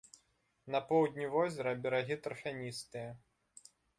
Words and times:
На 0.75 0.79
поўдні 0.91 1.27
возера 1.35 1.73
берагі 1.85 2.17
тарфяністыя. 2.27 3.09